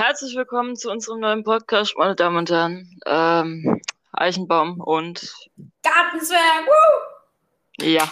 [0.00, 2.98] Herzlich willkommen zu unserem neuen Podcast, meine Damen und Herren.
[3.04, 5.30] Ähm, Eichenbaum und
[5.82, 6.64] Gartenzwerg!
[6.66, 7.84] Woo!
[7.84, 8.10] ja.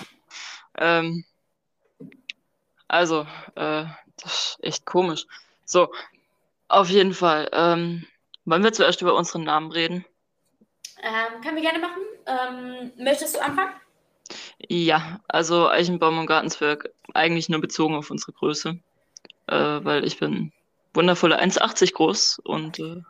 [0.77, 1.25] Ähm,
[2.89, 3.87] also, äh,
[4.23, 5.25] das ist echt komisch.
[5.65, 5.91] So,
[6.69, 7.49] auf jeden Fall.
[7.53, 8.07] Ähm,
[8.45, 10.05] wollen wir zuerst über unseren Namen reden?
[11.03, 12.03] Ähm, können wir gerne machen.
[12.27, 13.73] Ähm, möchtest du anfangen?
[14.69, 18.79] Ja, also Eichenbaum und Gartenzwerg eigentlich nur bezogen auf unsere Größe.
[19.47, 20.53] Äh, weil ich bin
[20.99, 23.01] wundervolle 1,80 groß und äh,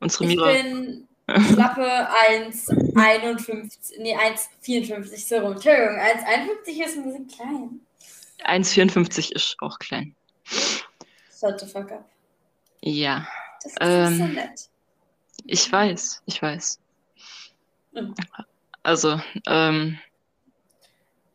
[0.00, 0.52] unsere Ich Mira.
[0.52, 5.52] bin knappe 1,51, nee, 1,54, so rum.
[5.52, 7.80] Entschuldigung, 1,51 ist ein bisschen klein.
[8.44, 10.14] 1,54 ist auch klein.
[11.38, 12.08] Shut the fuck up.
[12.80, 13.26] Ja,
[13.62, 14.34] Das ist nicht so Ähm.
[14.34, 14.68] nett.
[15.46, 16.78] ich weiß, ich weiß.
[17.92, 18.14] Mhm.
[18.82, 19.98] Also, ähm,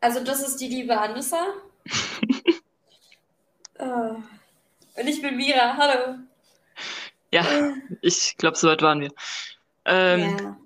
[0.00, 1.46] Also, das ist die liebe Anissa.
[3.78, 4.16] Ah.
[4.96, 6.18] Und ich bin Mira, hallo.
[7.32, 7.44] ja,
[8.02, 9.12] ich glaube, soweit waren wir.
[9.84, 10.56] Ähm, ja.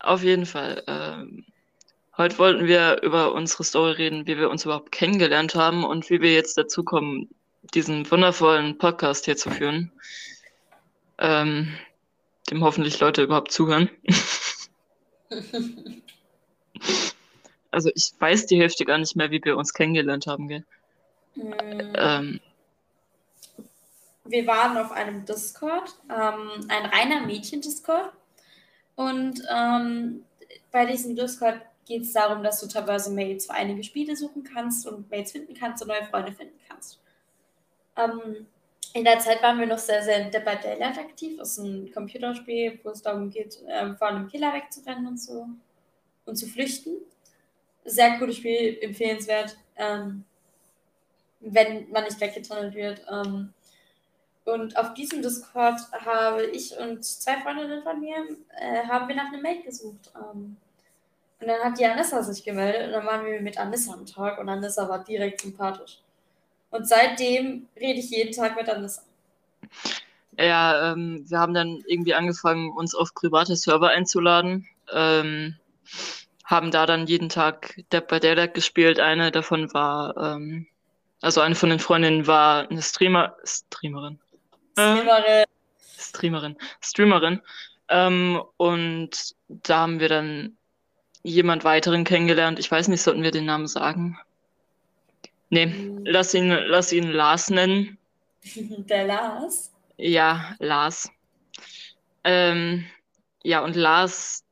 [0.00, 0.82] Auf jeden Fall.
[0.86, 1.44] Ähm,
[2.16, 6.20] heute wollten wir über unsere Story reden, wie wir uns überhaupt kennengelernt haben und wie
[6.20, 7.28] wir jetzt dazu kommen,
[7.74, 9.90] diesen wundervollen Podcast hier zu führen,
[11.18, 11.74] ähm,
[12.50, 13.90] dem hoffentlich Leute überhaupt zuhören.
[17.74, 20.64] Also ich weiß die Hälfte gar nicht mehr, wie wir uns kennengelernt haben, gell?
[21.34, 21.54] Hm.
[21.96, 22.40] Ähm,
[24.24, 28.12] wir waren auf einem Discord, ähm, ein reiner Mädchen-Discord.
[28.96, 30.24] Und ähm,
[30.70, 34.86] bei diesem Discord geht es darum, dass du teilweise Mails für einige Spiele suchen kannst
[34.86, 36.98] und Mails finden kannst und neue Freunde finden kannst.
[37.96, 38.46] Ähm,
[38.94, 41.36] in der Zeit waren wir noch sehr, sehr in Dead by Daylight aktiv.
[41.36, 45.48] Das ist ein Computerspiel, wo es darum geht, ähm, vor einem Killer wegzurennen und so
[46.24, 46.98] und zu flüchten.
[47.84, 50.24] Sehr cooles Spiel, empfehlenswert, ähm,
[51.40, 53.04] wenn man nicht weggetunnelt wird.
[53.10, 53.52] Ähm,
[54.44, 58.16] und auf diesem Discord habe ich und zwei Freundinnen von mir,
[58.58, 60.12] äh, haben wir nach einem Mate gesucht.
[60.14, 60.56] Ähm,
[61.40, 64.38] und dann hat die Anissa sich gemeldet und dann waren wir mit Anissa am Tag
[64.38, 65.98] und Anissa war direkt sympathisch.
[66.70, 69.02] Und seitdem rede ich jeden Tag mit Anissa.
[70.38, 74.66] Ja, ähm, wir haben dann irgendwie angefangen, uns auf private Server einzuladen.
[74.92, 75.56] Ähm,
[76.44, 79.00] haben da dann jeden Tag Dead by Daylight gespielt.
[79.00, 80.66] Eine davon war, ähm,
[81.22, 84.18] also eine von den Freundinnen war eine Streamer, Streamerin.
[84.74, 85.44] Streamerin.
[85.98, 87.40] Streamerin, Streamerin.
[87.88, 90.56] Ähm, und da haben wir dann
[91.22, 92.58] jemand weiteren kennengelernt.
[92.58, 94.18] Ich weiß nicht, sollten wir den Namen sagen?
[95.50, 95.72] Nee,
[96.04, 97.98] lass ihn, lass ihn Lars nennen.
[98.44, 99.72] Der Lars.
[99.96, 101.10] Ja, Lars.
[102.24, 102.84] Ähm,
[103.42, 104.44] ja, und Lars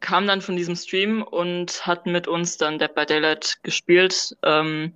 [0.00, 4.36] kam dann von diesem Stream und hat mit uns dann Dead by Daylight gespielt.
[4.42, 4.94] Ähm,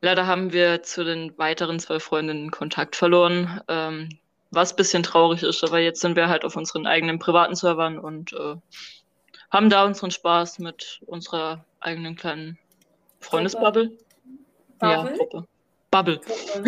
[0.00, 4.08] leider haben wir zu den weiteren zwei Freundinnen Kontakt verloren, ähm,
[4.50, 7.98] was ein bisschen traurig ist, aber jetzt sind wir halt auf unseren eigenen privaten Servern
[7.98, 8.56] und äh,
[9.50, 12.58] haben da unseren Spaß mit unserer eigenen kleinen
[13.20, 13.96] Freundesbubble.
[14.82, 15.16] Ja, Bubble?
[15.18, 15.46] Gruppe.
[15.90, 16.20] Bubble.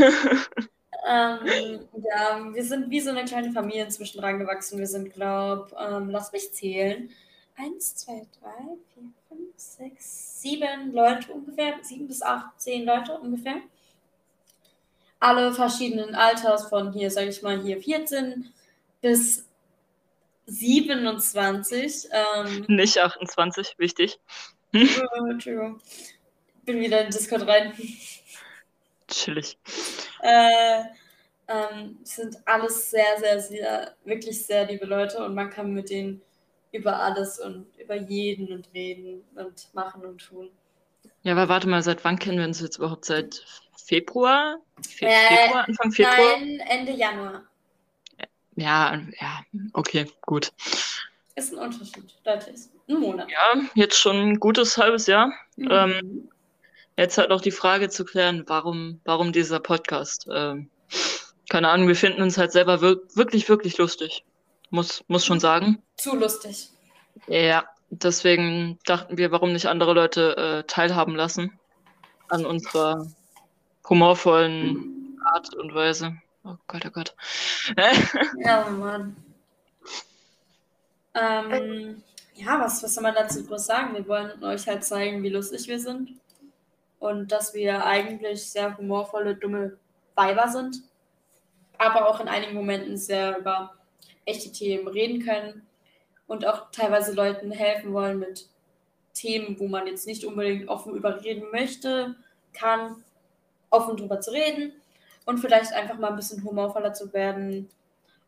[1.08, 4.78] ähm, ja, wir sind wie so eine kleine Familie inzwischen rangewachsen.
[4.78, 7.10] Wir sind, glaub, ähm, lass mich zählen.
[7.56, 9.04] Eins, zwei, drei, vier,
[9.62, 11.74] sechs, sieben Leute ungefähr.
[11.82, 13.56] Sieben bis acht, zehn Leute ungefähr.
[15.20, 18.52] Alle verschiedenen Alters von hier, sage ich mal, hier 14
[19.00, 19.46] bis
[20.46, 22.08] 27.
[22.10, 24.18] Ähm, Nicht 28, wichtig.
[24.72, 24.86] äh,
[25.30, 25.80] Entschuldigung.
[26.64, 27.72] Bin wieder in Discord rein.
[29.08, 29.58] Chillig.
[30.22, 30.84] Äh,
[31.48, 36.22] ähm, sind alles sehr, sehr, sehr, wirklich sehr liebe Leute und man kann mit denen
[36.72, 40.50] über alles und über jeden und reden und machen und tun.
[41.22, 43.04] Ja, aber warte mal, seit wann kennen wir uns jetzt überhaupt?
[43.04, 43.44] Seit
[43.76, 44.56] Februar?
[44.80, 45.68] Fe Äh, Februar?
[45.68, 46.16] Anfang Februar?
[46.16, 47.42] Nein, Ende Januar.
[48.56, 49.40] Ja, ja,
[49.72, 50.52] okay, gut.
[51.34, 52.60] Ist ein Unterschied, deutlich.
[52.88, 53.30] Ein Monat.
[53.30, 55.32] Ja, jetzt schon ein gutes halbes Jahr.
[55.56, 55.68] Mhm.
[55.70, 56.28] Ähm,
[56.98, 60.26] jetzt halt noch die Frage zu klären, warum, warum dieser Podcast?
[60.30, 60.68] Ähm,
[61.48, 64.24] keine Ahnung, wir finden uns halt selber wir wirklich, wirklich lustig.
[64.72, 65.82] Muss, muss schon sagen.
[65.98, 66.70] Zu lustig.
[67.26, 71.60] Ja, deswegen dachten wir, warum nicht andere Leute äh, teilhaben lassen
[72.30, 73.06] an unserer
[73.86, 76.16] humorvollen Art und Weise.
[76.42, 77.14] Oh Gott, oh Gott.
[78.38, 79.14] Ja, Mann.
[81.14, 82.02] Ähm,
[82.32, 83.94] ja, was, was soll man dazu groß sagen?
[83.94, 86.12] Wir wollen euch halt zeigen, wie lustig wir sind.
[86.98, 89.76] Und dass wir eigentlich sehr humorvolle, dumme
[90.14, 90.78] Weiber sind.
[91.76, 93.74] Aber auch in einigen Momenten sehr über
[94.24, 95.66] echte Themen reden können.
[96.26, 98.48] Und auch teilweise Leuten helfen wollen mit
[99.12, 102.16] Themen, wo man jetzt nicht unbedingt offen über reden möchte,
[102.52, 103.02] kann,
[103.70, 104.72] offen drüber zu reden.
[105.24, 107.68] und vielleicht einfach mal ein bisschen humorvoller zu werden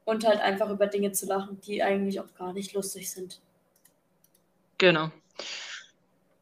[0.04, 3.40] und halt einfach über Dinge zu lachen, die eigentlich auch gar nicht lustig sind.
[4.78, 5.10] Genau.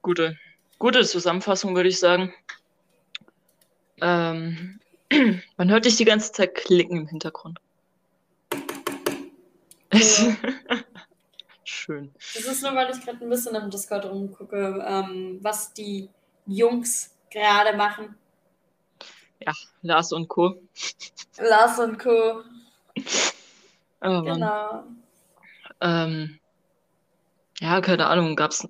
[0.02, 0.36] Gute,
[0.78, 2.34] gute Zusammenfassung, würde ich sagen.
[4.02, 4.80] Ähm,
[5.56, 7.60] man hört dich die ganze Zeit klicken im Hintergrund.
[9.92, 10.36] Ja.
[11.64, 12.12] Schön.
[12.34, 16.08] Das ist nur, weil ich gerade ein bisschen im Discord rumgucke, ähm, was die
[16.46, 18.16] Jungs gerade machen.
[19.40, 19.52] Ja,
[19.82, 20.56] Lars und Co.
[21.38, 22.42] Lars und Co.
[24.02, 24.22] Oh.
[24.22, 24.84] Genau.
[25.80, 26.38] Ähm,
[27.60, 28.68] ja, keine Ahnung, gab es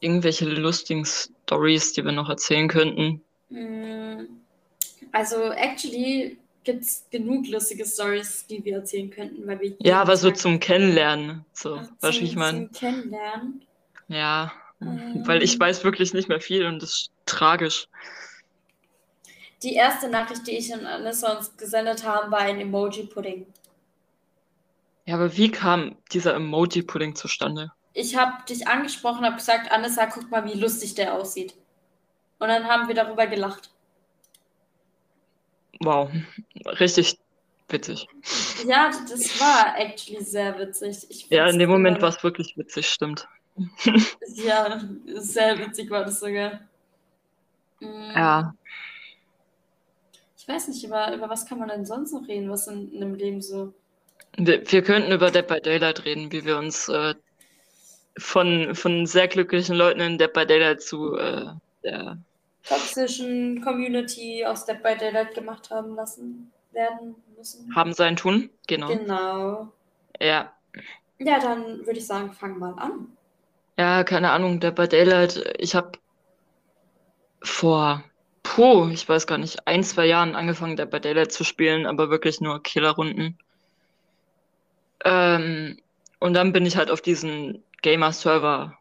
[0.00, 3.22] irgendwelche lustigen Stories, die wir noch erzählen könnten?
[3.50, 4.24] Mm,
[5.12, 9.74] Also, actually gibt es genug lustige Stories, die wir erzählen könnten, weil wir.
[9.78, 11.44] Ja, aber so zum Kennenlernen.
[11.52, 12.70] So, Ach, zum- ich meine?
[12.70, 13.64] Zum Kennenlernen.
[14.08, 15.22] Ja, Ähm.
[15.26, 17.86] weil ich weiß wirklich nicht mehr viel und das ist tragisch.
[19.62, 23.46] Die erste Nachricht, die ich und Anissa uns gesendet haben, war ein Emoji-Pudding.
[25.06, 27.70] Ja, aber wie kam dieser Emoji-Pudding zustande?
[27.92, 31.54] Ich habe dich angesprochen, habe gesagt, Anissa, guck mal, wie lustig der aussieht.
[32.38, 33.70] Und dann haben wir darüber gelacht.
[35.80, 36.10] Wow,
[36.78, 37.18] richtig
[37.68, 38.06] witzig.
[38.66, 41.26] Ja, das war actually sehr witzig.
[41.30, 43.26] Ja, in dem Moment war es wirklich witzig, stimmt.
[44.34, 46.60] Ja, sehr witzig war das sogar.
[47.80, 48.54] Mm, Ja,
[50.36, 53.02] Ich weiß nicht, über, über was kann man denn sonst noch reden, was in, in
[53.02, 53.74] einem Leben so.
[54.36, 57.14] wir, wir könnten über Dead by Daylight reden, wie wir uns äh,
[58.18, 61.46] von, von sehr glücklichen Leuten in Dead by Daylight zu äh,
[61.84, 62.18] der
[62.64, 67.74] toxischen Community aus Dead by Daylight gemacht haben lassen werden müssen.
[67.74, 68.50] haben sein tun.
[68.66, 68.88] Genau.
[68.88, 69.72] Genau.
[70.20, 70.52] Ja.
[71.18, 73.08] Ja, dann würde ich sagen, fang mal an.
[73.78, 75.54] Ja, keine Ahnung, Dead by Daylight.
[75.58, 75.92] Ich habe
[77.42, 78.04] vor,
[78.42, 82.10] puh, ich weiß gar nicht, ein, zwei Jahren angefangen, Dead by Daylight zu spielen, aber
[82.10, 83.38] wirklich nur Killerrunden.
[85.04, 85.78] Ähm,
[86.18, 88.78] und dann bin ich halt auf diesen Gamer-Server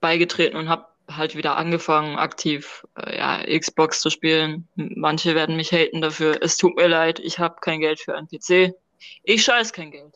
[0.00, 4.68] beigetreten und habe halt wieder angefangen, aktiv äh, ja, Xbox zu spielen.
[4.74, 6.38] Manche werden mich haten dafür.
[6.42, 8.74] Es tut mir leid, ich habe kein Geld für einen PC.
[9.24, 10.14] Ich scheiß kein Geld.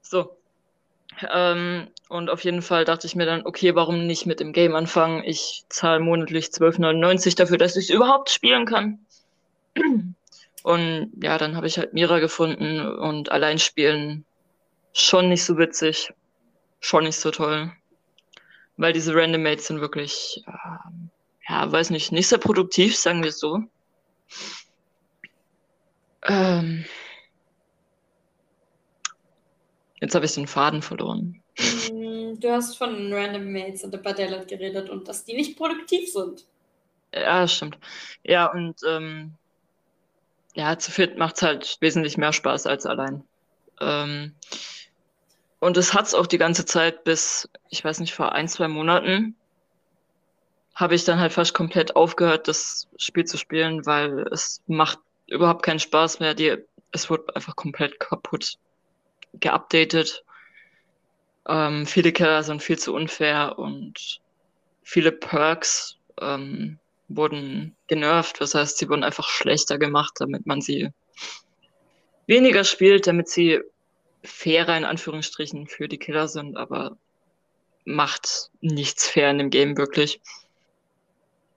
[0.00, 0.36] So.
[1.32, 4.74] Ähm, und auf jeden Fall dachte ich mir dann, okay, warum nicht mit dem Game
[4.74, 5.22] anfangen?
[5.24, 9.04] Ich zahle monatlich 12,99 dafür, dass ich es überhaupt spielen kann.
[10.62, 14.24] Und ja, dann habe ich halt Mira gefunden und allein spielen
[14.92, 16.12] schon nicht so witzig,
[16.80, 17.72] schon nicht so toll.
[18.76, 21.10] Weil diese Random Mates sind wirklich, ähm,
[21.48, 23.62] ja, weiß nicht, nicht sehr produktiv, sagen wir es so.
[26.24, 26.84] Ähm,
[30.00, 31.42] jetzt habe ich den Faden verloren.
[31.92, 36.12] Mm, Du hast von Random Mates und by Daylight geredet und dass die nicht produktiv
[36.12, 36.46] sind.
[37.14, 37.78] Ja, stimmt.
[38.24, 39.34] Ja, und ähm,
[40.54, 43.24] ja, zu viert macht's halt wesentlich mehr Spaß als allein.
[43.80, 44.34] Ähm,
[45.62, 49.36] und es hat's auch die ganze Zeit bis, ich weiß nicht, vor ein, zwei Monaten
[50.74, 54.98] habe ich dann halt fast komplett aufgehört, das Spiel zu spielen, weil es macht
[55.28, 56.34] überhaupt keinen Spaß mehr.
[56.34, 56.56] Die,
[56.90, 58.58] es wird einfach komplett kaputt
[59.34, 60.24] geupdatet.
[61.46, 64.20] Ähm, viele Keller sind viel zu unfair und
[64.82, 68.40] viele Perks ähm, wurden genervt.
[68.40, 70.90] Das heißt, sie wurden einfach schlechter gemacht, damit man sie
[72.26, 73.60] weniger spielt, damit sie
[74.22, 76.96] fairer in Anführungsstrichen für die Killer sind, aber
[77.84, 80.20] macht nichts fair in dem Game wirklich.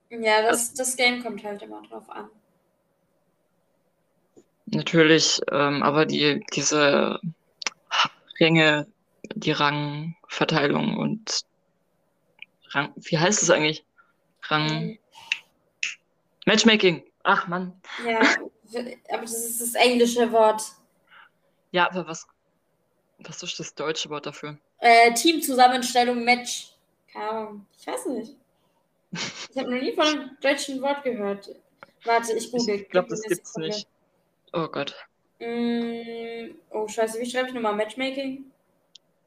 [0.10, 2.30] Ja, das, das Game kommt halt immer drauf an.
[4.68, 7.20] Natürlich, ähm, aber die, diese
[8.40, 8.88] Ränge,
[9.36, 11.46] die Rangverteilung und
[12.70, 13.86] Rang, wie heißt es eigentlich?
[14.44, 14.98] Rang,
[16.46, 17.04] Matchmaking.
[17.24, 17.80] Ach Mann.
[18.06, 20.64] Ja, aber das ist das englische Wort.
[21.72, 22.28] Ja, aber was,
[23.20, 24.58] was ist das deutsche Wort dafür?
[24.80, 26.70] Äh, Teamzusammenstellung Match.
[27.12, 27.66] Keine Ahnung.
[27.80, 28.36] Ich weiß nicht.
[29.12, 31.50] Ich habe noch nie von einem deutschen Wort gehört.
[32.04, 32.76] Warte, ich google.
[32.76, 33.70] Ich glaube, das gibt's Sekunde.
[33.70, 33.88] nicht.
[34.54, 34.96] Oh Gott.
[35.40, 38.46] Mm, oh, scheiße, wie schreibe ich nochmal Matchmaking?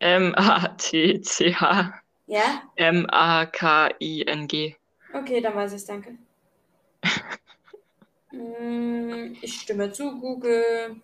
[0.01, 1.93] M-A-T-C-H
[2.27, 2.63] Ja?
[2.77, 4.77] M-A-K-I-N-G.
[5.15, 6.17] Okay, dann weiß ich es, danke.
[8.31, 11.01] Mm, ich stimme zu, Google.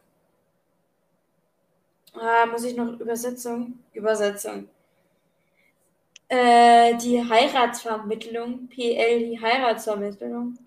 [2.14, 3.78] Ah, muss ich noch Übersetzung?
[3.92, 4.68] Übersetzung.
[6.28, 10.58] Äh, die Heiratsvermittlung, PL, die Heiratsvermittlung.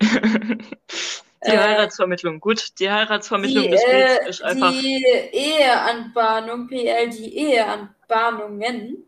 [1.46, 2.40] Die Äh, Heiratsvermittlung.
[2.40, 4.72] Gut, die Heiratsvermittlung Die, des äh, ist einfach.
[4.72, 9.04] die Eheanbahnung, PL, die Eheanbahnungen.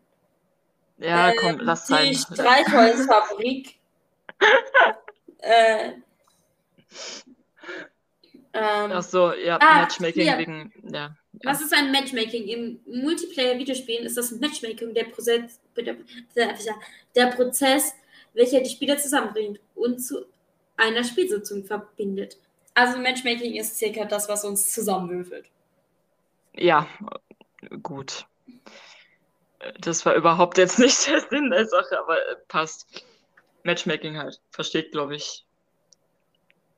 [0.97, 2.09] Ja, komm, lass sein.
[2.09, 3.75] Die Streichholzfabrik.
[5.39, 5.91] äh,
[8.53, 10.37] Ähm, Ach so, ja, Ah, Matchmaking hier.
[10.37, 11.15] wegen, ja.
[11.43, 12.47] Was ist ein Matchmaking?
[12.47, 15.95] Im Multiplayer-Videospielen ist das Matchmaking der Prozess, der,
[16.35, 16.55] der,
[17.15, 17.93] der Prozess,
[18.33, 20.25] welcher die Spieler zusammenbringt und zu
[20.77, 22.37] einer Spielsitzung verbindet.
[22.73, 25.45] Also Matchmaking ist circa das, was uns zusammenwürfelt.
[26.55, 26.87] Ja,
[27.83, 28.25] gut.
[29.79, 33.05] Das war überhaupt jetzt nicht der Sinn der Sache, aber äh, passt.
[33.63, 34.41] Matchmaking halt.
[34.49, 35.45] Versteht, glaube ich,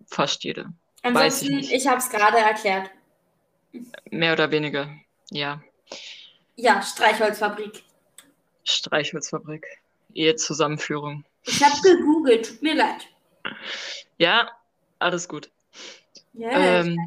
[0.06, 0.66] fast jeder.
[1.04, 1.72] Weiß ich Ansonsten, nicht.
[1.72, 2.90] ich habe es gerade erklärt.
[4.12, 4.90] Mehr oder weniger.
[5.32, 5.62] Ja.
[6.56, 7.84] Ja, Streichholzfabrik.
[8.64, 9.66] Streichholzfabrik.
[10.14, 11.26] Ehezusammenführung.
[11.46, 13.08] Ich habe gegoogelt, tut mir leid.
[14.18, 14.50] Ja,
[15.00, 15.50] alles gut.
[16.34, 16.98] Ja, Ähm,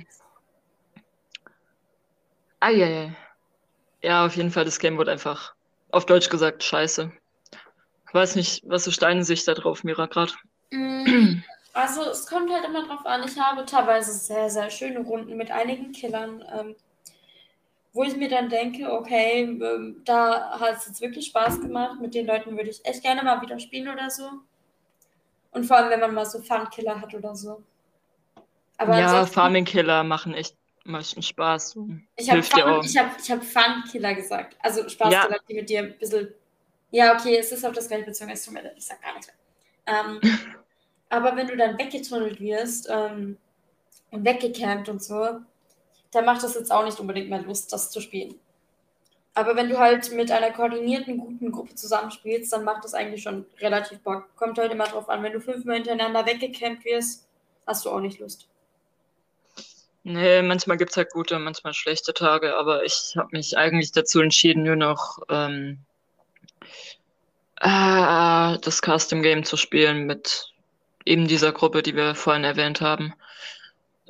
[2.60, 3.14] ah, ja, ja.
[4.02, 5.54] Ja, auf jeden Fall, das Game wird einfach,
[5.90, 7.10] auf Deutsch gesagt, scheiße.
[8.08, 10.32] Ich weiß nicht, was ist deine Sicht da drauf, Mira, gerade?
[10.70, 11.42] Mm,
[11.76, 13.22] Also es kommt halt immer drauf an.
[13.24, 16.74] Ich habe teilweise sehr, sehr schöne Runden mit einigen Killern, ähm,
[17.92, 22.00] wo ich mir dann denke, okay, ähm, da hat es jetzt wirklich Spaß gemacht.
[22.00, 24.30] Mit den Leuten würde ich echt gerne mal wieder spielen oder so.
[25.50, 27.62] Und vor allem, wenn man mal so Fun-Killer hat oder so.
[28.78, 31.76] Aber Ja, ansonsten- Farming Killer machen echt meistens Spaß.
[32.16, 32.42] Ich habe.
[32.42, 34.56] Fun, ich hab, ich hab Fun-Killer gesagt.
[34.60, 36.32] Also Spaßkiller, die mit dir ein bisschen.
[36.90, 39.12] Ja, okay, es ist auf das gleiche bezogen, es tut mir leid, ich sag gar
[39.12, 39.94] nichts mehr.
[39.94, 40.20] Ähm,
[41.08, 43.36] aber wenn du dann weggetunnelt wirst ähm,
[44.10, 45.40] und weggecampt und so,
[46.12, 48.36] dann macht das jetzt auch nicht unbedingt mehr Lust, das zu spielen.
[49.34, 53.44] Aber wenn du halt mit einer koordinierten, guten Gruppe zusammenspielst, dann macht das eigentlich schon
[53.58, 54.34] relativ Bock.
[54.36, 57.28] Kommt halt immer drauf an, wenn du fünfmal hintereinander weggecampt wirst,
[57.66, 58.48] hast du auch nicht Lust.
[60.04, 64.20] Nee, manchmal gibt es halt gute, manchmal schlechte Tage, aber ich habe mich eigentlich dazu
[64.20, 65.80] entschieden, nur noch ähm,
[67.60, 70.52] äh, das Custom Game zu spielen mit
[71.06, 73.14] eben dieser Gruppe, die wir vorhin erwähnt haben.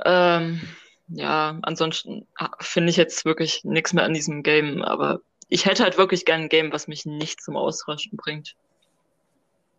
[0.05, 0.61] Ähm,
[1.09, 5.85] ja, ansonsten ah, finde ich jetzt wirklich nichts mehr an diesem Game, aber ich hätte
[5.85, 8.57] halt wirklich gern ein Game, was mich nicht zum Ausrasten bringt.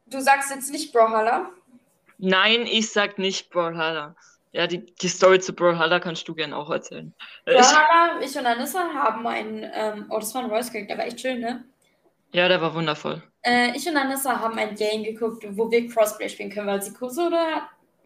[0.05, 1.49] Du sagst jetzt nicht Brawlhalla?
[2.17, 4.15] Nein, ich sag nicht Brawlhalla.
[4.53, 7.13] Ja, die, die Story zu Brawlhalla kannst du gern auch erzählen.
[7.45, 10.87] Äh, Ich, Brawlhalla, ich und Anissa haben einen, ähm, oh, das war ein Voice Crack,
[10.87, 11.65] der war echt schön, ne?
[12.31, 13.21] ja, der war wundervoll.
[13.47, 16.91] Äh, ich und Anissa haben ein Game geguckt, wo wir Crossplay spielen können, weil sie
[16.93, 17.61] Konsole,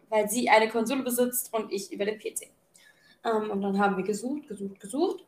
[0.08, 2.52] weil sie eine Konsole besitzt und ich über den PC.
[3.24, 5.24] Ähm, und dann haben wir gesucht, gesucht, gesucht.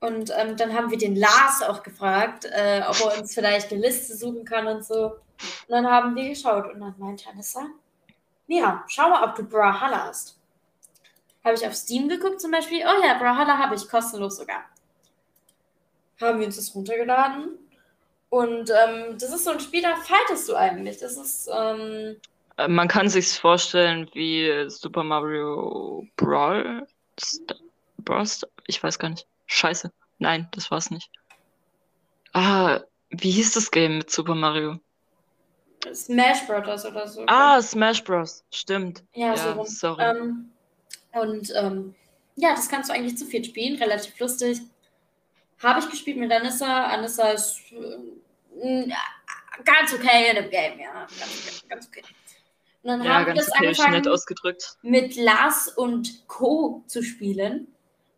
[0.00, 3.82] Und ähm, dann haben wir den Lars auch gefragt, äh, ob er uns vielleicht eine
[3.82, 5.04] Liste suchen kann und so.
[5.04, 7.66] Und dann haben wir geschaut und dann meinte Anissa,
[8.48, 10.40] Mira, schau mal, ob du Brawlhalla hast.
[11.44, 12.82] Habe ich auf Steam geguckt zum Beispiel.
[12.84, 14.64] Oh ja, Brawlhalla habe ich, kostenlos sogar.
[16.20, 17.67] Haben wir uns das runtergeladen.
[18.30, 20.98] Und ähm, das ist so ein Spiel, da fightest du eigentlich.
[20.98, 22.16] Das ist, ähm,
[22.56, 26.86] Äh, Man kann sich's vorstellen wie Super Mario Brawl.
[27.98, 28.26] Brawl
[28.66, 29.26] Ich weiß gar nicht.
[29.46, 29.90] Scheiße.
[30.18, 31.10] Nein, das war's nicht.
[32.32, 32.80] Ah,
[33.10, 34.78] wie hieß das Game mit Super Mario?
[35.94, 37.24] Smash Brothers oder so.
[37.26, 38.44] Ah, Smash Bros.
[38.52, 39.04] Stimmt.
[39.14, 39.66] ja, ja, so rum.
[39.66, 40.02] sorry.
[40.04, 40.50] Ähm,
[41.12, 41.94] und ähm,
[42.36, 44.60] ja, das kannst du eigentlich zu viert spielen, relativ lustig.
[45.62, 46.84] Habe ich gespielt mit Anissa.
[46.86, 47.96] Anissa ist äh,
[49.64, 51.06] ganz okay in dem Game, ja.
[51.18, 51.68] Ganz okay.
[51.68, 52.02] Ganz okay.
[52.82, 54.18] Und dann Ja, haben wir das okay, angefangen,
[54.82, 56.84] mit Lars und Co.
[56.86, 57.68] zu spielen.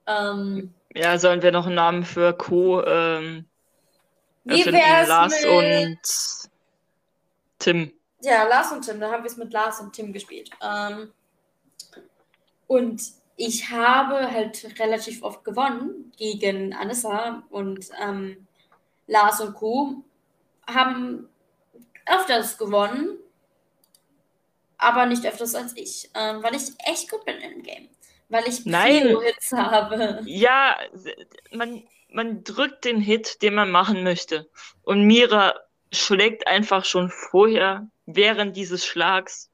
[0.07, 2.85] Ähm, Ja, sollen wir noch einen Namen für Co.
[2.85, 3.47] Ähm,
[4.45, 4.81] Wie erfinden?
[4.81, 5.99] wär's Lars und
[7.59, 7.93] Tim.
[8.23, 10.51] Ja, Lars und Tim, da haben wir es mit Lars und Tim gespielt.
[10.63, 11.13] Ähm,
[12.67, 13.03] und
[13.37, 18.47] ich habe halt relativ oft gewonnen gegen Anissa und ähm,
[19.07, 20.05] Lars und Co.
[20.75, 21.29] haben
[22.07, 23.19] öfters gewonnen,
[24.79, 27.89] aber nicht öfters als ich, ähm, weil ich echt gut bin im Game.
[28.29, 28.65] Weil ich.
[28.65, 30.23] Prio-Hits habe.
[30.25, 30.77] Ja,
[31.53, 34.49] man, man drückt den Hit, den man machen möchte.
[34.83, 35.55] Und Mira
[35.93, 39.51] schlägt einfach schon vorher, während dieses Schlags,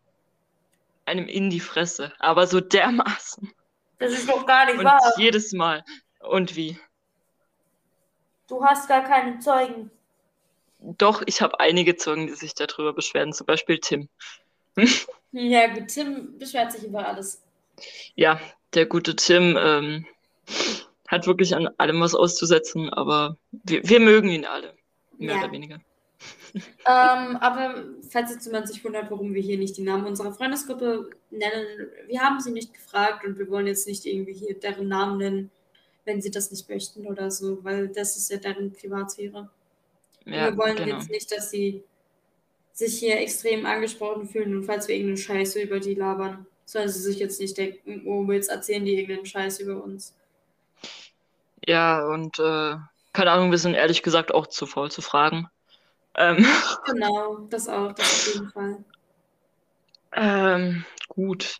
[1.06, 2.12] einem in die Fresse.
[2.18, 3.52] Aber so dermaßen.
[3.98, 5.00] Das ist doch gar nicht Und wahr.
[5.16, 5.82] jedes Mal.
[6.20, 6.78] Und wie?
[8.48, 9.90] Du hast gar keine Zeugen.
[10.98, 13.32] Doch, ich habe einige Zeugen, die sich darüber beschweren.
[13.32, 14.08] Zum Beispiel Tim.
[15.32, 17.42] Ja, gut, Tim beschwert sich über alles.
[18.14, 18.40] Ja,
[18.72, 20.06] der gute Tim ähm,
[21.08, 24.72] hat wirklich an allem was auszusetzen, aber wir, wir mögen ihn alle.
[25.18, 25.42] Mehr Ja.
[25.42, 25.78] oder weniger.
[26.54, 31.10] Ähm, aber falls jetzt jemand sich wundert, warum wir hier nicht die Namen unserer Freundesgruppe
[31.30, 31.66] nennen,
[32.06, 35.50] wir haben sie nicht gefragt und wir wollen jetzt nicht irgendwie hier deren Namen nennen,
[36.06, 39.50] wenn sie das nicht möchten oder so, weil das ist ja deren Privatsphäre.
[40.26, 40.96] Ja, wir wollen genau.
[40.96, 41.82] jetzt nicht, dass sie
[42.72, 46.46] sich hier extrem angesprochen fühlen und falls wir irgendeine Scheiße über die labern.
[46.66, 50.14] Sollen sie sich jetzt nicht denken, oh, jetzt erzählen die irgendeinen Scheiß über uns.
[51.64, 52.74] Ja, und äh,
[53.12, 55.48] keine Ahnung, wir sind ehrlich gesagt auch zu faul zu fragen.
[56.16, 56.44] Ähm,
[56.86, 58.84] Genau, das auch, das auf jeden Fall.
[60.12, 61.58] ähm, gut.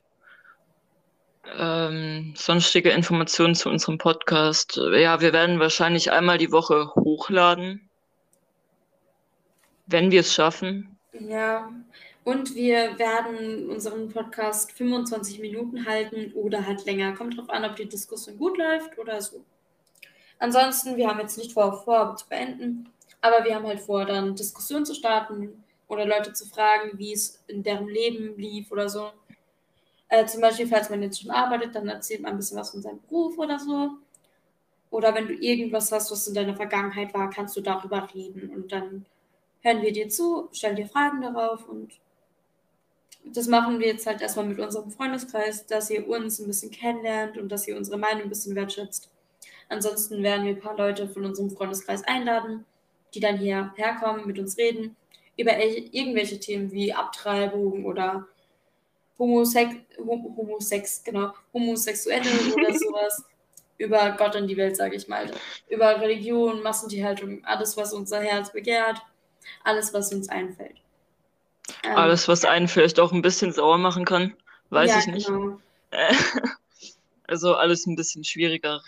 [1.56, 4.76] Ähm, sonstige Informationen zu unserem Podcast.
[4.76, 7.85] Ja, wir werden wahrscheinlich einmal die Woche hochladen,
[9.86, 10.96] wenn wir es schaffen.
[11.12, 11.70] Ja,
[12.24, 17.14] und wir werden unseren Podcast 25 Minuten halten oder halt länger.
[17.14, 19.44] Kommt drauf an, ob die Diskussion gut läuft oder so.
[20.38, 22.88] Ansonsten, wir haben jetzt nicht vor, vor zu beenden,
[23.20, 27.42] aber wir haben halt vor, dann Diskussionen zu starten oder Leute zu fragen, wie es
[27.46, 29.10] in deren Leben lief oder so.
[30.08, 32.82] Äh, zum Beispiel, falls man jetzt schon arbeitet, dann erzählt man ein bisschen was von
[32.82, 33.90] seinem Beruf oder so.
[34.90, 38.50] Oder wenn du irgendwas hast, was in deiner Vergangenheit war, kannst du darüber reden.
[38.50, 39.06] Und dann
[39.66, 41.68] hören wir dir zu, stellen dir Fragen darauf.
[41.68, 41.92] Und
[43.24, 47.36] das machen wir jetzt halt erstmal mit unserem Freundeskreis, dass ihr uns ein bisschen kennenlernt
[47.36, 49.10] und dass ihr unsere Meinung ein bisschen wertschätzt.
[49.68, 52.64] Ansonsten werden wir ein paar Leute von unserem Freundeskreis einladen,
[53.12, 54.94] die dann hierher kommen, mit uns reden,
[55.36, 58.28] über irgendwelche Themen wie Abtreibung oder
[59.18, 63.24] Homosex, Homosex, genau, Homosexuelle oder sowas.
[63.78, 65.30] Über Gott und die Welt, sage ich mal.
[65.68, 69.02] Über Religion, Massentierhaltung, alles, was unser Herz begehrt,
[69.64, 70.76] alles, was uns einfällt.
[71.82, 74.34] Ähm, alles, was einen vielleicht auch ein bisschen sauer machen kann,
[74.70, 75.26] weiß ja, ich nicht.
[75.26, 75.60] Genau.
[77.28, 78.82] Also alles ein bisschen schwieriger.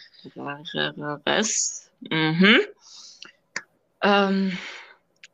[2.01, 2.61] Mhm.
[4.01, 4.59] Ähm,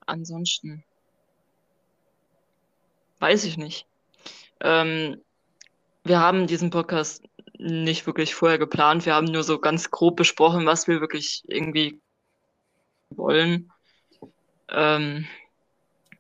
[0.07, 0.83] ansonsten
[3.19, 3.87] weiß ich nicht.
[4.61, 5.21] Ähm,
[6.05, 7.23] wir haben diesen Podcast
[7.59, 9.07] nicht wirklich vorher geplant.
[9.07, 12.01] Wir haben nur so ganz grob besprochen, was wir wirklich irgendwie
[13.11, 13.71] wollen.
[14.69, 15.27] Ähm,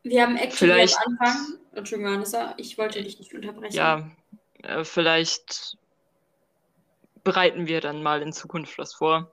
[0.03, 3.75] wir haben actually am Anfang, Entschuldigung, Vanessa, ich wollte dich nicht unterbrechen.
[3.75, 4.11] Ja,
[4.63, 5.79] äh, vielleicht
[7.23, 9.33] bereiten wir dann mal in Zukunft was vor,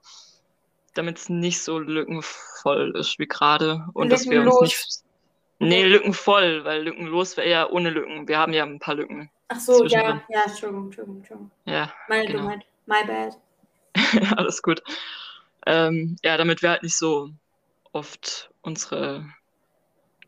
[0.93, 5.03] damit es nicht so lückenvoll ist wie gerade und dass wir uns nicht
[5.61, 8.27] Nee, lückenvoll, weil lückenlos wäre ja ohne Lücken.
[8.27, 9.29] Wir haben ja ein paar Lücken.
[9.47, 11.51] Ach so, ja, ja, Entschuldigung, Entschuldigung, Entschuldigung.
[11.65, 11.93] Ja.
[12.09, 12.39] Meine genau.
[12.39, 12.65] Dummheit.
[12.87, 13.37] My bad.
[14.37, 14.81] Alles gut.
[15.67, 17.29] Ähm, ja, damit wir halt nicht so
[17.91, 19.25] oft unsere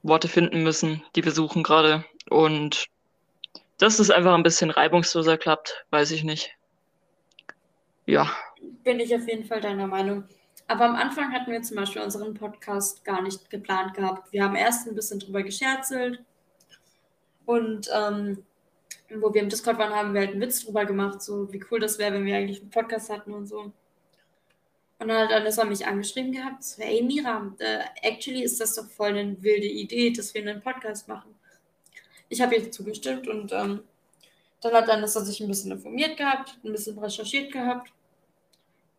[0.01, 2.05] Worte finden müssen, die wir suchen gerade.
[2.29, 2.87] Und
[3.77, 6.55] dass es einfach ein bisschen reibungsloser klappt, weiß ich nicht.
[8.05, 8.29] Ja.
[8.83, 10.25] Bin ich auf jeden Fall deiner Meinung.
[10.67, 14.31] Aber am Anfang hatten wir zum Beispiel unseren Podcast gar nicht geplant gehabt.
[14.31, 16.23] Wir haben erst ein bisschen drüber gescherzelt
[17.45, 18.43] und ähm,
[19.15, 21.79] wo wir im Discord waren, haben wir halt einen Witz drüber gemacht, so wie cool
[21.79, 23.71] das wäre, wenn wir eigentlich einen Podcast hatten und so.
[24.99, 28.89] Und dann hat Anissa mich angeschrieben gehabt, so, hey Mira, äh, actually ist das doch
[28.89, 31.35] voll eine wilde Idee, dass wir einen Podcast machen.
[32.29, 33.83] Ich habe ihr zugestimmt und ähm,
[34.61, 37.91] dann hat Anissa sich ein bisschen informiert gehabt, ein bisschen recherchiert gehabt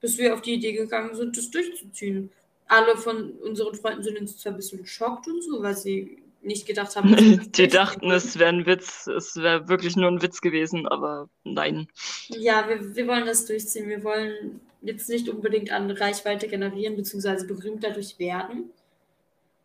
[0.04, 2.30] bis wir auf die Idee gegangen sind, das durchzuziehen.
[2.66, 6.66] Alle von unseren Freunden sind uns zwar ein bisschen geschockt und so, weil sie nicht
[6.66, 7.50] gedacht haben.
[7.52, 11.88] die dachten, es wäre ein Witz, es wäre wirklich nur ein Witz gewesen, aber nein.
[12.28, 13.88] Ja, wir, wir wollen das durchziehen.
[13.88, 18.70] Wir wollen jetzt nicht unbedingt an Reichweite generieren, beziehungsweise berühmt dadurch werden.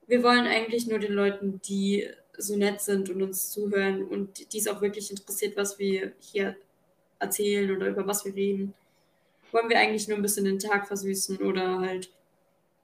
[0.07, 4.57] Wir wollen eigentlich nur den Leuten, die so nett sind und uns zuhören und die
[4.57, 6.55] es auch wirklich interessiert, was wir hier
[7.19, 8.73] erzählen oder über was wir reden,
[9.51, 12.11] wollen wir eigentlich nur ein bisschen den Tag versüßen oder halt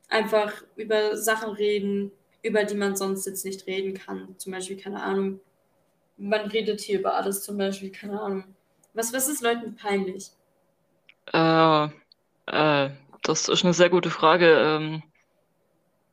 [0.10, 2.12] einfach über Sachen reden,
[2.44, 4.36] über die man sonst jetzt nicht reden kann.
[4.38, 5.40] Zum Beispiel, keine Ahnung,
[6.18, 8.44] man redet hier über alles, zum Beispiel, keine Ahnung.
[8.94, 10.32] Was, was ist Leuten peinlich?
[11.34, 11.90] Äh,
[12.48, 12.90] äh,
[13.24, 14.48] das ist eine sehr gute Frage.
[14.48, 15.04] Ähm,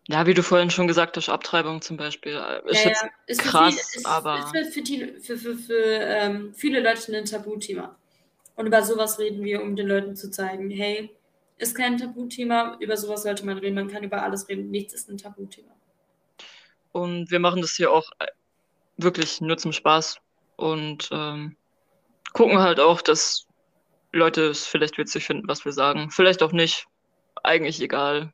[0.08, 2.32] ja, wie du vorhin schon gesagt hast, Abtreibung zum Beispiel.
[2.32, 3.10] Äh, ist ja, jetzt ja.
[3.26, 4.38] Ist krass, viele, ist, aber.
[4.38, 7.96] Ist für, für, die, für, für, für ähm, viele Leute ein Tabuthema.
[8.56, 11.10] Und über sowas reden wir, um den Leuten zu zeigen, hey,
[11.58, 15.08] ist kein Tabuthema, über sowas sollte man reden, man kann über alles reden, nichts ist
[15.08, 15.72] ein Tabuthema.
[16.90, 18.26] Und wir machen das hier auch äh,
[18.96, 20.18] wirklich nur zum Spaß
[20.56, 21.56] und ähm,
[22.32, 23.46] gucken halt auch, dass
[24.12, 26.10] Leute es vielleicht witzig finden, was wir sagen.
[26.10, 26.86] Vielleicht auch nicht.
[27.42, 28.32] Eigentlich egal.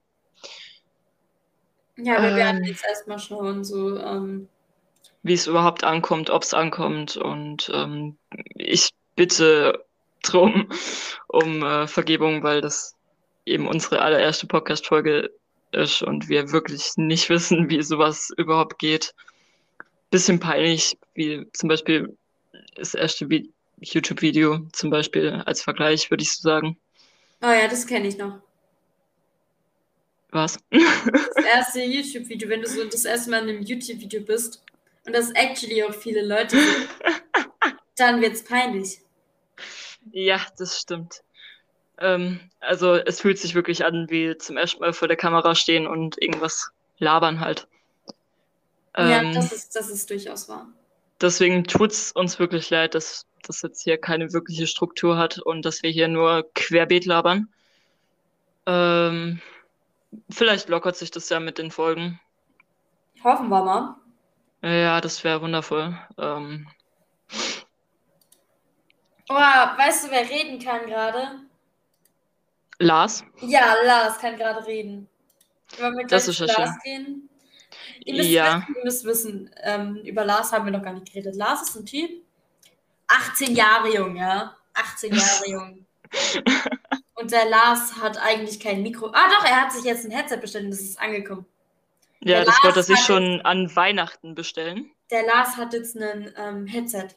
[1.96, 3.98] Ja, wir ähm, werden jetzt erstmal schauen, so.
[3.98, 4.48] Ähm,
[5.22, 7.16] wie es überhaupt ankommt, ob es ankommt.
[7.16, 8.16] Und ähm,
[8.54, 9.84] ich bitte
[10.22, 10.68] drum
[11.28, 12.94] um äh, Vergebung, weil das
[13.46, 15.30] eben unsere allererste Podcast-Folge
[15.72, 19.14] ist und wir wirklich nicht wissen, wie sowas überhaupt geht.
[20.10, 22.16] Bisschen peinlich, wie zum Beispiel
[22.74, 23.28] das erste
[23.80, 26.78] YouTube-Video zum Beispiel als Vergleich, würde ich so sagen.
[27.42, 28.40] Oh ja, das kenne ich noch.
[30.30, 30.58] Was?
[30.70, 34.62] Das erste YouTube-Video, wenn du so das erste Mal in einem YouTube-Video bist
[35.06, 36.88] und das actually auch viele Leute sind.
[37.96, 39.00] Dann wird's peinlich.
[40.12, 41.22] Ja, das stimmt.
[41.98, 45.86] Ähm, also es fühlt sich wirklich an, wie zum ersten Mal vor der Kamera stehen
[45.86, 47.68] und irgendwas labern halt.
[48.98, 50.68] ja, Ähm, das ist, das ist durchaus wahr.
[51.20, 55.82] deswegen tut's uns wirklich leid, dass das jetzt hier keine wirkliche Struktur hat und dass
[55.82, 57.48] wir hier nur querbeet labern.
[58.66, 59.40] Ähm,
[60.30, 62.20] vielleicht lockert sich das ja mit den Folgen.
[63.24, 63.96] Hoffen wir mal.
[64.62, 65.96] Ja, das wäre wundervoll.
[66.18, 66.66] Ähm,
[69.30, 71.40] Oh, weißt du, wer reden kann gerade?
[72.78, 75.08] Lars, Ja, Lars kann gerade reden.
[75.78, 76.78] Wollen wir Das ist ja Lars schön.
[76.84, 77.28] gehen?
[78.06, 78.56] Ihr müsst Ja.
[78.62, 81.36] wissen, ihr müsst wissen ähm, über Lars haben wir noch gar nicht geredet.
[81.36, 82.10] Lars ist ein Typ,
[83.08, 84.54] 18 Jahre jung, ja.
[84.74, 85.86] 18 Jahre jung.
[87.14, 89.06] Und der Lars hat eigentlich kein Mikro.
[89.12, 91.44] Ah, doch, er hat sich jetzt ein Headset bestellt und das ist angekommen.
[92.20, 94.90] ja, Der das Lars wollte er sich schon an Weihnachten bestellen.
[95.10, 97.08] Der Lars hat jetzt ein ähm, Headset.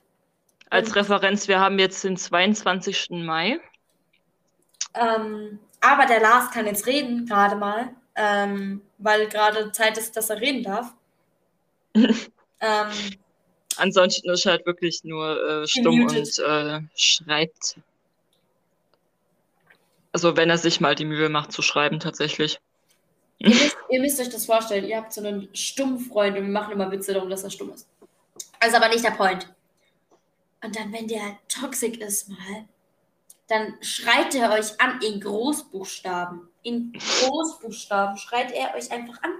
[0.69, 3.10] Als Und- Referenz, wir haben jetzt den 22.
[3.12, 3.60] Mai.
[4.93, 10.30] Ähm, aber der Lars kann jetzt reden, gerade mal, ähm, weil gerade Zeit ist, dass
[10.30, 10.93] er reden darf.
[11.95, 12.88] ähm,
[13.81, 16.37] Ansonsten ist er halt wirklich nur äh, stumm Gemutet.
[16.37, 17.77] und äh, schreibt.
[20.11, 22.59] Also wenn er sich mal die Mühe macht zu schreiben, tatsächlich.
[23.39, 26.73] ihr, müsst, ihr müsst euch das vorstellen, ihr habt so einen Stummfreund und wir machen
[26.73, 27.87] immer Witze darum, dass er stumm ist.
[28.59, 29.51] Also aber nicht der Point.
[30.63, 32.67] Und dann, wenn der toxic ist mal,
[33.47, 36.47] dann schreit er euch an in Großbuchstaben.
[36.61, 39.31] In Großbuchstaben schreit er euch einfach an.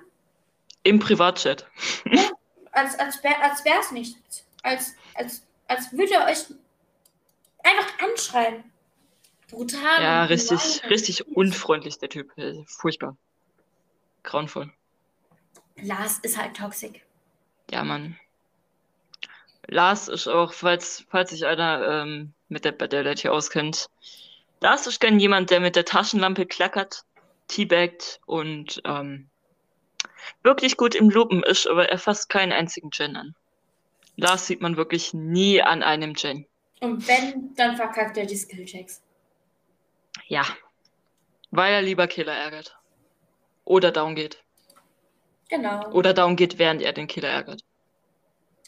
[0.82, 1.67] Im Privatchat.
[2.72, 4.46] als, als, wär, als wäre es nichts.
[4.64, 6.46] Als, als, als würde er euch
[7.64, 8.64] einfach anschreien.
[9.50, 10.02] Brutal.
[10.02, 12.38] Ja, richtig, richtig unfreundlich, der Typ.
[12.38, 13.18] Äh, Furchtbar.
[14.24, 14.72] Grauenvoll.
[15.76, 17.02] Lars ist halt toxisch.
[17.70, 18.18] Ja, Mann.
[19.68, 23.88] Lars ist auch, falls, falls sich einer ähm, mit der Badella hier auskennt,
[24.60, 27.04] Lars ist gern jemand, der mit der Taschenlampe klackert,
[27.48, 29.31] teabagt und ähm,
[30.44, 33.36] wirklich gut im Lupen ist, aber er fasst keinen einzigen Gen an.
[34.18, 36.46] Lars sieht man wirklich nie an einem Gen.
[36.80, 39.02] Und wenn, dann verkackt er die Skillchecks.
[40.28, 40.44] Ja.
[41.52, 42.78] Weil er lieber Killer ärgert.
[43.66, 44.44] Oder down geht.
[45.50, 45.90] Genau.
[45.92, 47.62] Oder down geht, während er den Killer ärgert.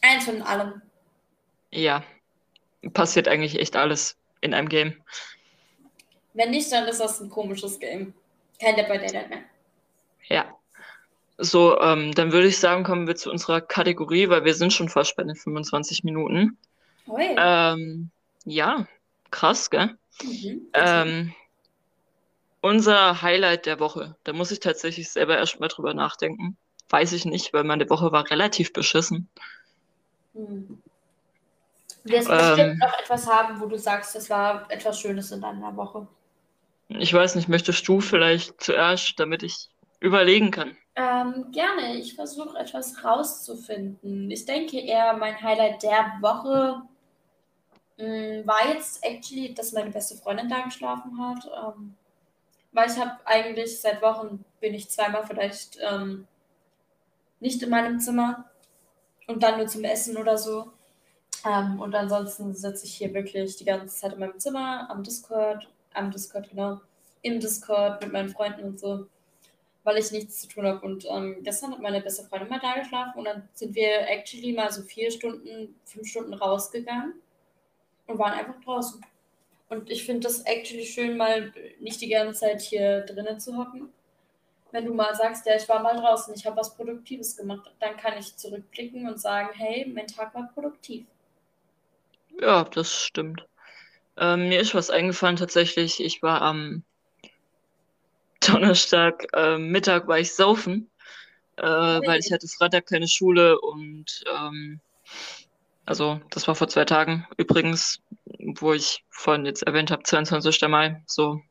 [0.01, 0.81] Eins von allem.
[1.71, 2.03] Ja.
[2.93, 5.01] Passiert eigentlich echt alles in einem Game.
[6.33, 8.13] Wenn nicht, dann ist das ein komisches Game.
[8.59, 9.43] Kein by Daylight mehr.
[10.27, 10.57] Ja.
[11.37, 14.89] So, ähm, dann würde ich sagen, kommen wir zu unserer Kategorie, weil wir sind schon
[14.89, 16.57] fast bei den 25 Minuten.
[17.07, 17.35] Oi.
[17.37, 18.11] Ähm,
[18.45, 18.87] ja,
[19.31, 19.97] krass, gell?
[20.23, 20.67] mhm.
[20.73, 21.33] Ähm,
[22.61, 24.15] unser Highlight der Woche.
[24.23, 26.55] Da muss ich tatsächlich selber erstmal drüber nachdenken.
[26.89, 29.27] Weiß ich nicht, weil meine Woche war relativ beschissen.
[30.33, 30.81] Hm.
[32.05, 32.37] Du wirst Ähm.
[32.37, 36.07] bestimmt noch etwas haben, wo du sagst, das war etwas Schönes in deiner Woche.
[36.89, 39.69] Ich weiß nicht, möchtest du vielleicht zuerst, damit ich
[40.03, 40.75] überlegen kann?
[40.95, 41.95] Ähm, gerne.
[41.95, 44.29] Ich versuche etwas rauszufinden.
[44.29, 46.83] Ich denke eher, mein Highlight der Woche
[47.97, 51.45] mh, war jetzt actually, dass meine beste Freundin da geschlafen hat.
[51.45, 51.95] Ähm,
[52.73, 56.27] weil ich habe eigentlich seit Wochen bin ich zweimal vielleicht ähm,
[57.39, 58.45] nicht in meinem Zimmer
[59.27, 60.73] und dann nur zum Essen oder so.
[61.45, 65.69] Ähm, und ansonsten sitze ich hier wirklich die ganze Zeit in meinem Zimmer, am Discord,
[65.93, 66.81] am Discord, genau,
[67.21, 69.07] im Discord mit meinen Freunden und so
[69.83, 70.85] weil ich nichts zu tun habe.
[70.85, 74.53] Und ähm, gestern hat meine beste Freundin mal da geschlafen und dann sind wir actually
[74.53, 77.13] mal so vier Stunden, fünf Stunden rausgegangen
[78.07, 79.03] und waren einfach draußen.
[79.69, 83.89] Und ich finde das actually schön, mal nicht die ganze Zeit hier drinnen zu hocken.
[84.71, 87.95] Wenn du mal sagst, ja, ich war mal draußen, ich habe was Produktives gemacht, dann
[87.97, 91.05] kann ich zurückblicken und sagen, hey, mein Tag war produktiv.
[92.41, 93.45] Ja, das stimmt.
[94.17, 96.03] Ähm, mir ist was eingefallen tatsächlich.
[96.03, 96.83] Ich war am
[98.47, 100.89] Donnerstag äh, Mittag war ich saufen,
[101.57, 104.79] äh, weil ich hatte Freitag keine Schule und ähm,
[105.85, 108.01] also das war vor zwei Tagen übrigens,
[108.55, 110.61] wo ich vorhin jetzt erwähnt habe, 22.
[110.67, 111.41] Mai, so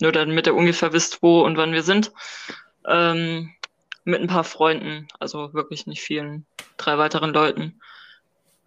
[0.00, 2.12] nur damit ihr ungefähr wisst, wo und wann wir sind.
[2.86, 3.54] Ähm,
[4.04, 6.44] mit ein paar Freunden, also wirklich nicht vielen,
[6.76, 7.80] drei weiteren Leuten.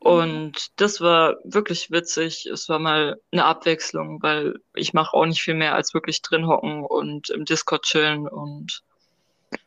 [0.05, 2.45] Und das war wirklich witzig.
[2.45, 6.45] Es war mal eine Abwechslung, weil ich mache auch nicht viel mehr als wirklich drin
[6.45, 8.81] hocken und im Discord chillen und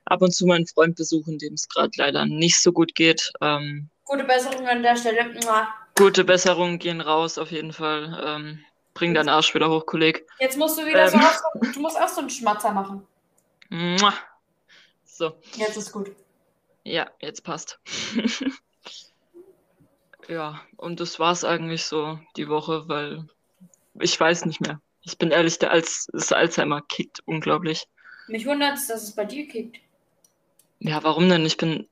[0.05, 3.33] ab und zu meinen Freund besuchen, dem es gerade leider nicht so gut geht.
[3.40, 5.35] Ähm, Gute Besserung an der Stelle.
[5.96, 8.22] Gute Besserungen gehen raus auf jeden Fall.
[8.24, 8.61] Ähm,
[8.94, 10.24] bring deinen Arsch wieder hoch, Kolleg.
[10.38, 11.24] Jetzt musst du wieder so, Ähm.
[11.24, 13.05] auch so, du musst auch so einen Schmatzer machen.
[15.05, 16.12] So, Jetzt ist gut.
[16.85, 17.81] ja, jetzt passt.
[20.29, 23.25] Ja, und das war's eigentlich so die Woche, weil
[24.01, 24.81] ich weiß nicht mehr.
[25.03, 27.87] Ich bin ehrlich, der Alz das Alzheimer kickt unglaublich.
[28.29, 29.79] Mich wundert's, dass es bei dir kickt.
[30.81, 31.47] Ja, warum denn?
[31.47, 31.88] Ich bin,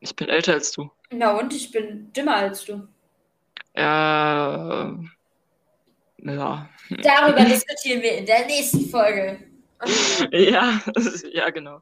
[0.00, 0.90] ich bin älter als du.
[1.10, 2.86] Na und ich bin dümmer als du.
[3.74, 4.94] Ja,
[6.18, 9.38] ja, Darüber diskutieren wir in der nächsten Folge.
[10.32, 10.80] ja,
[11.32, 11.80] ja, genau.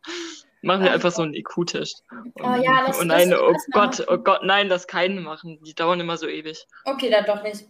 [0.62, 2.02] Machen wir Ach, einfach so einen IQ-Test.
[2.42, 5.58] Oh ja, das- oh nein, das- oh Gott, oh Gott, nein, das keinen machen.
[5.62, 6.66] Die dauern immer so ewig.
[6.84, 7.66] Okay, dann doch nicht.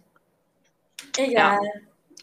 [1.17, 1.59] Egal.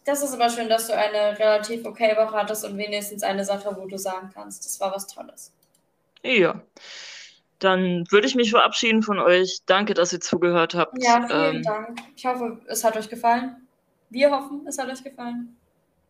[0.04, 3.76] Das ist aber schön, dass du eine relativ okay Woche hattest und wenigstens eine Sache,
[3.76, 5.52] wo du sagen kannst, das war was Tolles.
[6.22, 6.60] Ja.
[7.58, 9.60] Dann würde ich mich verabschieden von euch.
[9.66, 11.02] Danke, dass ihr zugehört habt.
[11.02, 11.98] Ja, vielen Ähm, Dank.
[12.14, 13.66] Ich hoffe, es hat euch gefallen.
[14.10, 15.56] Wir hoffen, es hat euch gefallen.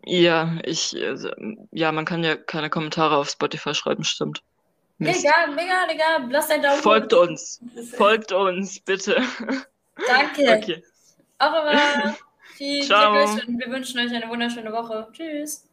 [0.06, 1.30] Ja, ich, also,
[1.72, 4.40] ja, man kann ja keine Kommentare auf Spotify schreiben, stimmt.
[4.98, 5.24] Mist.
[5.24, 6.30] Egal, egal, egal.
[6.30, 7.22] Lasst ein Daumen Folgt hoch.
[7.22, 7.60] uns.
[7.96, 9.20] Folgt uns, bitte.
[10.06, 10.42] Danke.
[10.42, 10.84] Okay.
[11.38, 12.16] Au revoir.
[12.56, 13.12] Vielen Ciao.
[13.12, 15.08] Glück euch und wir wünschen euch eine wunderschöne Woche.
[15.12, 15.65] Tschüss.